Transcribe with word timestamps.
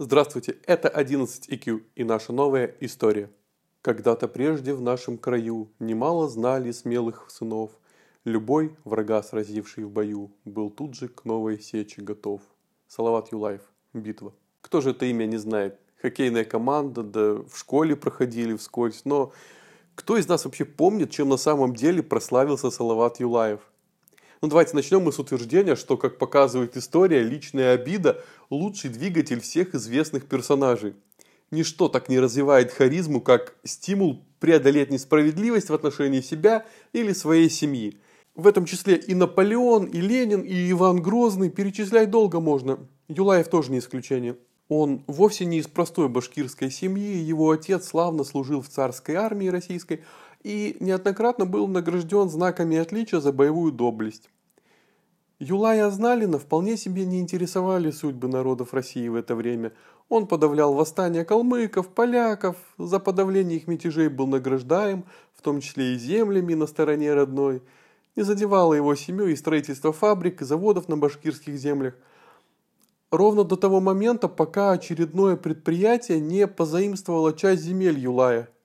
Здравствуйте, 0.00 0.56
это 0.64 0.88
11 0.88 1.48
IQ 1.48 1.82
и 1.96 2.04
наша 2.04 2.32
новая 2.32 2.72
история. 2.78 3.32
Когда-то 3.82 4.28
прежде 4.28 4.72
в 4.72 4.80
нашем 4.80 5.18
краю 5.18 5.72
немало 5.80 6.28
знали 6.28 6.70
смелых 6.70 7.26
сынов. 7.28 7.72
Любой, 8.24 8.76
врага 8.84 9.20
сразивший 9.24 9.82
в 9.82 9.90
бою, 9.90 10.30
был 10.44 10.70
тут 10.70 10.94
же 10.94 11.08
к 11.08 11.24
новой 11.24 11.60
сече 11.60 12.00
готов. 12.00 12.42
Салават 12.86 13.32
Юлаев. 13.32 13.62
Битва. 13.92 14.32
Кто 14.60 14.80
же 14.80 14.90
это 14.90 15.04
имя 15.04 15.26
не 15.26 15.36
знает? 15.36 15.80
Хоккейная 16.00 16.44
команда, 16.44 17.02
да 17.02 17.34
в 17.42 17.58
школе 17.58 17.96
проходили 17.96 18.54
вскользь, 18.54 19.04
но 19.04 19.32
кто 19.96 20.16
из 20.16 20.28
нас 20.28 20.44
вообще 20.44 20.64
помнит, 20.64 21.10
чем 21.10 21.28
на 21.28 21.36
самом 21.36 21.74
деле 21.74 22.04
прославился 22.04 22.70
Салават 22.70 23.18
Юлаев? 23.18 23.68
Ну 24.40 24.48
давайте 24.48 24.76
начнем 24.76 25.02
мы 25.02 25.12
с 25.12 25.18
утверждения, 25.18 25.74
что, 25.74 25.96
как 25.96 26.16
показывает 26.16 26.76
история, 26.76 27.22
личная 27.22 27.72
обида– 27.72 28.22
лучший 28.50 28.90
двигатель 28.90 29.40
всех 29.40 29.74
известных 29.74 30.26
персонажей. 30.26 30.94
Ничто 31.50 31.88
так 31.88 32.08
не 32.08 32.20
развивает 32.20 32.70
харизму, 32.70 33.20
как 33.20 33.56
стимул 33.64 34.24
преодолеть 34.38 34.90
несправедливость 34.90 35.70
в 35.70 35.74
отношении 35.74 36.20
себя 36.20 36.66
или 36.92 37.12
своей 37.12 37.50
семьи. 37.50 37.98
В 38.36 38.46
этом 38.46 38.64
числе 38.64 38.94
и 38.94 39.14
Наполеон, 39.14 39.86
и 39.86 40.00
Ленин, 40.00 40.42
и 40.42 40.70
Иван 40.70 41.02
Грозный, 41.02 41.50
перечислять 41.50 42.10
долго 42.10 42.38
можно. 42.38 42.78
Юлаев 43.08 43.48
тоже 43.48 43.72
не 43.72 43.80
исключение. 43.80 44.36
Он 44.68 45.02
вовсе 45.06 45.44
не 45.46 45.58
из 45.58 45.66
простой 45.66 46.08
башкирской 46.08 46.70
семьи, 46.70 47.16
его 47.16 47.50
отец 47.50 47.88
славно 47.88 48.24
служил 48.24 48.60
в 48.60 48.68
царской 48.68 49.14
армии 49.14 49.48
российской– 49.48 50.02
и 50.42 50.76
неоднократно 50.80 51.46
был 51.46 51.66
награжден 51.66 52.28
знаками 52.28 52.76
отличия 52.76 53.20
за 53.20 53.32
боевую 53.32 53.72
доблесть. 53.72 54.30
Юлая 55.38 55.86
Азналина 55.86 56.38
вполне 56.38 56.76
себе 56.76 57.04
не 57.04 57.20
интересовали 57.20 57.90
судьбы 57.90 58.28
народов 58.28 58.74
России 58.74 59.06
в 59.08 59.14
это 59.14 59.36
время. 59.36 59.72
Он 60.08 60.26
подавлял 60.26 60.74
восстания 60.74 61.24
калмыков, 61.24 61.88
поляков, 61.88 62.56
за 62.76 62.98
подавление 62.98 63.58
их 63.58 63.68
мятежей 63.68 64.08
был 64.08 64.26
награждаем, 64.26 65.04
в 65.34 65.42
том 65.42 65.60
числе 65.60 65.94
и 65.94 65.98
землями 65.98 66.54
на 66.54 66.66
стороне 66.66 67.14
родной. 67.14 67.62
Не 68.16 68.24
задевало 68.24 68.74
его 68.74 68.94
семью 68.96 69.28
и 69.28 69.36
строительство 69.36 69.92
фабрик 69.92 70.42
и 70.42 70.44
заводов 70.44 70.88
на 70.88 70.96
башкирских 70.96 71.54
землях. 71.56 71.94
Ровно 73.10 73.44
до 73.44 73.56
того 73.56 73.80
момента, 73.80 74.28
пока 74.28 74.72
очередное 74.72 75.36
предприятие 75.36 76.20
не 76.20 76.46
позаимствовало 76.46 77.32
часть 77.32 77.62
земель 77.62 77.98
Юлая– 77.98 78.48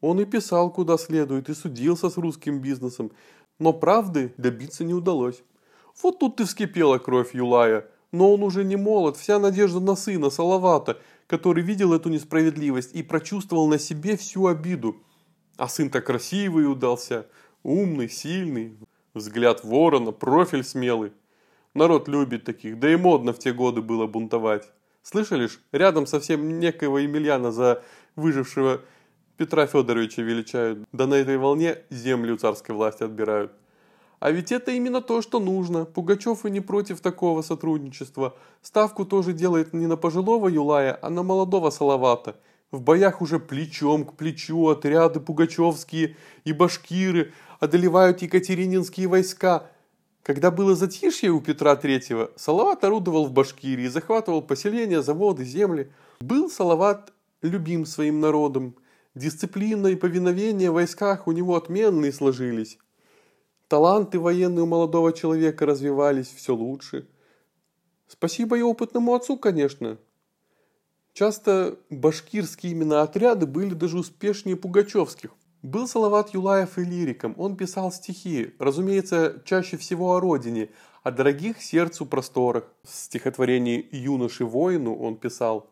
он 0.00 0.20
и 0.20 0.24
писал 0.24 0.70
куда 0.70 0.98
следует, 0.98 1.48
и 1.48 1.54
судился 1.54 2.10
с 2.10 2.16
русским 2.16 2.60
бизнесом, 2.60 3.12
но 3.58 3.72
правды 3.72 4.34
добиться 4.36 4.84
не 4.84 4.94
удалось. 4.94 5.42
Вот 6.02 6.18
тут 6.18 6.40
и 6.40 6.44
вскипела 6.44 6.98
кровь 6.98 7.34
Юлая, 7.34 7.88
но 8.12 8.32
он 8.32 8.42
уже 8.42 8.64
не 8.64 8.76
молод, 8.76 9.16
вся 9.16 9.38
надежда 9.38 9.80
на 9.80 9.96
сына 9.96 10.30
Салавата, 10.30 10.98
который 11.26 11.62
видел 11.62 11.92
эту 11.94 12.10
несправедливость 12.10 12.94
и 12.94 13.02
прочувствовал 13.02 13.66
на 13.68 13.78
себе 13.78 14.16
всю 14.16 14.46
обиду. 14.46 14.96
А 15.56 15.68
сын-то 15.68 16.02
красивый 16.02 16.70
удался, 16.70 17.26
умный, 17.62 18.10
сильный, 18.10 18.76
взгляд 19.14 19.64
ворона, 19.64 20.12
профиль 20.12 20.64
смелый. 20.64 21.12
Народ 21.76 22.08
любит 22.08 22.44
таких, 22.44 22.78
да 22.78 22.90
и 22.90 22.96
модно 22.96 23.34
в 23.34 23.38
те 23.38 23.52
годы 23.52 23.82
было 23.82 24.06
бунтовать. 24.06 24.72
Слышали 25.02 25.46
ж, 25.46 25.60
рядом 25.72 26.06
совсем 26.06 26.58
некоего 26.58 26.98
Емельяна 26.98 27.52
за 27.52 27.82
выжившего 28.16 28.80
Петра 29.36 29.66
Федоровича 29.66 30.22
величают, 30.22 30.78
да 30.92 31.06
на 31.06 31.14
этой 31.16 31.36
волне 31.36 31.76
землю 31.90 32.38
царской 32.38 32.74
власти 32.74 33.02
отбирают. 33.02 33.52
А 34.20 34.30
ведь 34.30 34.52
это 34.52 34.70
именно 34.70 35.02
то, 35.02 35.20
что 35.20 35.38
нужно. 35.38 35.84
Пугачев 35.84 36.46
и 36.46 36.50
не 36.50 36.62
против 36.62 37.00
такого 37.00 37.42
сотрудничества. 37.42 38.34
Ставку 38.62 39.04
тоже 39.04 39.34
делает 39.34 39.74
не 39.74 39.86
на 39.86 39.98
пожилого 39.98 40.48
Юлая, 40.48 40.98
а 41.02 41.10
на 41.10 41.22
молодого 41.22 41.68
Салавата. 41.68 42.36
В 42.70 42.80
боях 42.80 43.20
уже 43.20 43.38
плечом 43.38 44.06
к 44.06 44.14
плечу 44.14 44.68
отряды 44.68 45.20
пугачевские 45.20 46.16
и 46.44 46.54
башкиры 46.54 47.34
одолевают 47.60 48.22
екатерининские 48.22 49.08
войска. 49.08 49.66
Когда 50.26 50.50
было 50.50 50.74
затишье 50.74 51.30
у 51.30 51.40
Петра 51.40 51.76
Третьего, 51.76 52.32
Салават 52.34 52.82
орудовал 52.82 53.26
в 53.26 53.32
Башкирии, 53.32 53.86
захватывал 53.86 54.42
поселения, 54.42 55.00
заводы, 55.00 55.44
земли. 55.44 55.92
Был 56.20 56.50
Салават 56.50 57.12
любим 57.42 57.86
своим 57.86 58.20
народом– 58.20 58.74
Дисциплина 59.16 59.86
и 59.86 59.96
повиновение 59.96 60.70
в 60.70 60.74
войсках 60.74 61.26
у 61.26 61.32
него 61.32 61.56
отменные 61.56 62.12
сложились. 62.12 62.78
Таланты 63.66 64.20
военные 64.20 64.64
у 64.64 64.66
молодого 64.66 65.10
человека 65.14 65.64
развивались 65.64 66.26
все 66.28 66.54
лучше. 66.54 67.08
Спасибо 68.08 68.58
и 68.58 68.60
опытному 68.60 69.14
отцу, 69.14 69.38
конечно. 69.38 69.96
Часто 71.14 71.78
башкирские 71.88 72.72
именно 72.72 73.00
отряды 73.00 73.46
были 73.46 73.72
даже 73.72 73.96
успешнее 73.96 74.54
пугачевских. 74.54 75.30
Был 75.66 75.88
Салават 75.88 76.32
Юлаев 76.32 76.78
и 76.78 76.84
лириком, 76.84 77.34
он 77.36 77.56
писал 77.56 77.90
стихи, 77.90 78.54
разумеется, 78.60 79.42
чаще 79.44 79.76
всего 79.76 80.14
о 80.14 80.20
родине, 80.20 80.68
о 81.02 81.10
дорогих 81.10 81.60
сердцу 81.60 82.06
просторах. 82.06 82.72
В 82.84 82.94
стихотворении 82.94 83.88
«Юноши 83.90 84.44
воину» 84.44 84.94
он 84.94 85.16
писал 85.16 85.68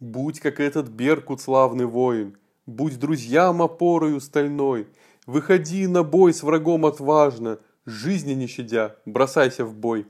«Будь 0.00 0.40
как 0.40 0.58
этот 0.58 0.88
Беркут 0.88 1.40
славный 1.40 1.86
воин, 1.86 2.36
Будь 2.66 2.98
друзьям 2.98 3.62
опорою 3.62 4.20
стальной, 4.20 4.88
Выходи 5.24 5.86
на 5.86 6.02
бой 6.02 6.34
с 6.34 6.42
врагом 6.42 6.84
отважно, 6.84 7.60
Жизни 7.84 8.32
не 8.32 8.48
щадя, 8.48 8.96
бросайся 9.04 9.64
в 9.64 9.72
бой. 9.72 10.08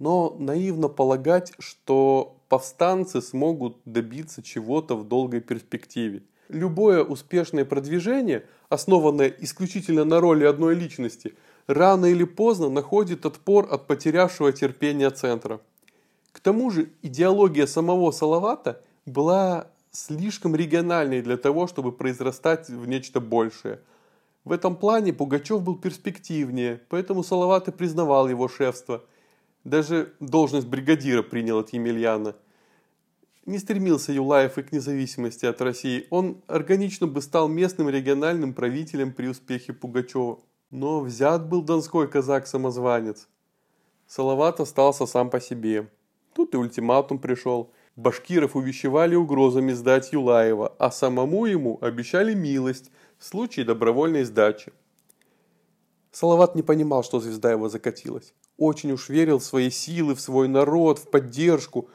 Но 0.00 0.34
наивно 0.40 0.88
полагать, 0.88 1.52
что 1.60 2.36
повстанцы 2.54 3.20
смогут 3.20 3.78
добиться 3.84 4.40
чего-то 4.40 4.94
в 4.94 5.08
долгой 5.08 5.40
перспективе. 5.40 6.22
Любое 6.48 7.02
успешное 7.02 7.64
продвижение, 7.64 8.44
основанное 8.68 9.26
исключительно 9.26 10.04
на 10.04 10.20
роли 10.20 10.44
одной 10.44 10.76
личности, 10.76 11.34
рано 11.66 12.06
или 12.06 12.22
поздно 12.22 12.68
находит 12.68 13.26
отпор 13.26 13.66
от 13.72 13.88
потерявшего 13.88 14.52
терпения 14.52 15.10
центра. 15.10 15.60
К 16.30 16.38
тому 16.38 16.70
же 16.70 16.90
идеология 17.02 17.66
самого 17.66 18.12
Салавата 18.12 18.80
была 19.04 19.66
слишком 19.90 20.54
региональный 20.54 21.22
для 21.22 21.36
того, 21.36 21.66
чтобы 21.66 21.90
произрастать 21.90 22.68
в 22.68 22.86
нечто 22.86 23.18
большее. 23.18 23.80
В 24.44 24.52
этом 24.52 24.76
плане 24.76 25.12
Пугачев 25.12 25.60
был 25.60 25.74
перспективнее, 25.74 26.80
поэтому 26.88 27.24
Салават 27.24 27.66
и 27.66 27.72
признавал 27.72 28.28
его 28.28 28.46
шефство. 28.46 29.02
Даже 29.64 30.12
должность 30.20 30.68
бригадира 30.68 31.24
принял 31.24 31.58
от 31.58 31.72
Емельяна. 31.72 32.36
Не 33.46 33.58
стремился 33.58 34.12
Юлаев 34.12 34.58
и 34.58 34.62
к 34.62 34.72
независимости 34.72 35.46
от 35.46 35.60
России. 35.60 36.06
Он 36.10 36.42
органично 36.46 37.06
бы 37.06 37.20
стал 37.20 37.48
местным 37.48 37.88
региональным 37.88 38.54
правителем 38.54 39.12
при 39.12 39.28
успехе 39.28 39.72
Пугачева. 39.72 40.40
Но 40.70 41.00
взят 41.00 41.48
был 41.48 41.62
донской 41.62 42.08
казак-самозванец. 42.08 43.28
Салават 44.06 44.60
остался 44.60 45.06
сам 45.06 45.30
по 45.30 45.40
себе. 45.40 45.90
Тут 46.34 46.54
и 46.54 46.56
ультиматум 46.56 47.18
пришел– 47.18 47.70
Башкиров 47.96 48.56
увещевали 48.56 49.14
угрозами 49.14 49.72
сдать 49.72 50.12
Юлаева, 50.12 50.74
а 50.78 50.90
самому 50.90 51.46
ему 51.46 51.78
обещали 51.80 52.34
милость 52.34 52.90
в 53.18 53.24
случае 53.24 53.64
добровольной 53.64 54.24
сдачи. 54.24 54.72
Салават 56.10 56.56
не 56.56 56.62
понимал, 56.62 57.04
что 57.04 57.20
звезда 57.20 57.52
его 57.52 57.68
закатилась. 57.68 58.34
Очень 58.56 58.92
уж 58.92 59.08
верил 59.08 59.38
в 59.38 59.44
свои 59.44 59.70
силы, 59.70 60.14
в 60.14 60.20
свой 60.20 60.48
народ, 60.48 60.98
в 60.98 61.08
поддержку. 61.08 61.88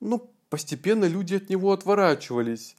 Но 0.00 0.18
постепенно 0.52 1.06
люди 1.06 1.36
от 1.36 1.48
него 1.48 1.72
отворачивались. 1.72 2.76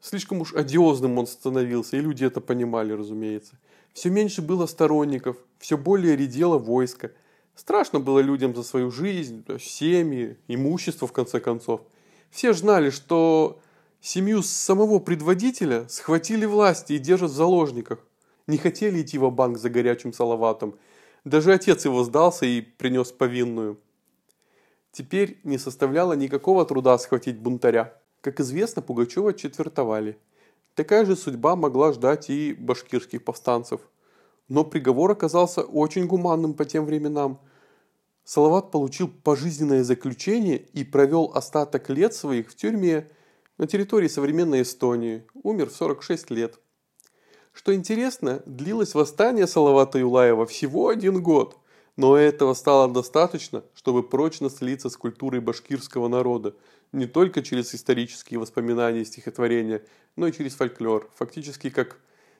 Слишком 0.00 0.40
уж 0.40 0.54
одиозным 0.54 1.18
он 1.18 1.26
становился, 1.26 1.98
и 1.98 2.00
люди 2.00 2.24
это 2.24 2.40
понимали, 2.40 2.94
разумеется. 2.94 3.58
Все 3.92 4.08
меньше 4.08 4.40
было 4.40 4.64
сторонников, 4.64 5.36
все 5.58 5.76
более 5.76 6.16
редело 6.16 6.56
войско. 6.56 7.12
Страшно 7.54 8.00
было 8.00 8.20
людям 8.20 8.56
за 8.56 8.62
свою 8.62 8.90
жизнь, 8.90 9.44
семьи, 9.60 10.38
имущество 10.48 11.06
в 11.06 11.12
конце 11.12 11.38
концов. 11.38 11.82
Все 12.30 12.54
знали, 12.54 12.88
что 12.88 13.60
семью 14.00 14.42
самого 14.42 14.98
предводителя 14.98 15.86
схватили 15.90 16.46
власти 16.46 16.94
и 16.94 16.98
держат 16.98 17.30
в 17.30 17.34
заложниках. 17.34 17.98
Не 18.46 18.56
хотели 18.56 19.02
идти 19.02 19.18
в 19.18 19.30
банк 19.30 19.58
за 19.58 19.68
горячим 19.68 20.14
салаватом. 20.14 20.76
Даже 21.26 21.52
отец 21.52 21.84
его 21.84 22.04
сдался 22.04 22.46
и 22.46 22.62
принес 22.62 23.12
повинную. 23.12 23.78
Теперь 24.92 25.40
не 25.42 25.58
составляло 25.58 26.12
никакого 26.12 26.64
труда 26.64 26.96
схватить 26.98 27.38
бунтаря. 27.38 27.98
Как 28.20 28.38
известно, 28.40 28.82
Пугачева 28.82 29.34
четвертовали. 29.34 30.18
Такая 30.74 31.04
же 31.04 31.16
судьба 31.16 31.56
могла 31.56 31.92
ждать 31.92 32.30
и 32.30 32.52
башкирских 32.52 33.24
повстанцев. 33.24 33.80
Но 34.48 34.64
приговор 34.64 35.10
оказался 35.10 35.62
очень 35.62 36.06
гуманным 36.06 36.54
по 36.54 36.64
тем 36.64 36.84
временам– 36.84 37.40
Салават 38.24 38.70
получил 38.70 39.08
пожизненное 39.08 39.82
заключение 39.82 40.58
и 40.58 40.84
провел 40.84 41.32
остаток 41.34 41.90
лет 41.90 42.14
своих 42.14 42.50
в 42.50 42.54
тюрьме 42.56 43.10
на 43.58 43.66
территории 43.66 44.08
современной 44.08 44.62
Эстонии. 44.62 45.24
Умер 45.42 45.70
в 45.70 45.74
46 45.74 46.30
лет. 46.30 46.58
Что 47.52 47.74
интересно, 47.74 48.42
длилось 48.46 48.94
восстание 48.94 49.46
Салавата 49.46 49.98
Юлаева 49.98 50.46
всего 50.46 50.88
один 50.88 51.22
год. 51.22 51.58
Но 51.96 52.16
этого 52.16 52.54
стало 52.54 52.92
достаточно, 52.92 53.64
чтобы 53.74 54.02
прочно 54.02 54.48
слиться 54.48 54.88
с 54.88 54.96
культурой 54.96 55.40
башкирского 55.40 56.08
народа, 56.08 56.54
не 56.92 57.06
только 57.06 57.42
через 57.42 57.74
исторические 57.74 58.40
воспоминания 58.40 59.02
и 59.02 59.04
стихотворения, 59.04 59.82
но 60.16 60.26
и 60.26 60.32
через 60.32 60.54
фольклор, 60.54 61.10
фактически 61.14 61.70
как 61.70 61.98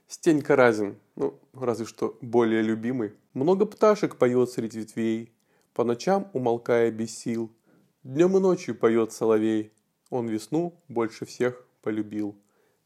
Стенька 0.09 0.57
Разин, 0.57 0.99
ну, 1.17 1.39
разве 1.55 1.87
что 1.87 2.19
более 2.21 2.63
любимый. 2.63 3.13
Много 3.35 3.67
пташек 3.67 4.17
поет 4.17 4.51
среди 4.51 4.81
ветвей, 4.81 5.33
по 5.75 5.85
ночам 5.85 6.31
умолкая 6.33 6.91
без 6.91 7.17
сил. 7.17 7.51
Днем 8.03 8.37
и 8.37 8.41
ночью 8.41 8.75
поет 8.75 9.13
соловей, 9.13 9.73
он 10.11 10.29
весну 10.29 10.75
больше 10.89 11.25
всех 11.25 11.65
полюбил. 11.81 12.37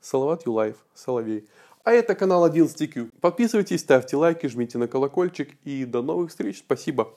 Салават 0.01 0.47
Юлаев, 0.47 0.77
Соловей. 0.95 1.49
А 1.87 1.93
это 1.93 2.17
канал 2.17 2.45
11Q. 2.51 3.11
Подписывайтесь, 3.21 3.79
ставьте 3.79 4.17
лайки, 4.17 4.49
жмите 4.49 4.77
на 4.77 4.89
колокольчик 4.89 5.55
и 5.63 5.85
до 5.85 6.03
новых 6.03 6.31
встреч. 6.31 6.59
Спасибо. 6.59 7.15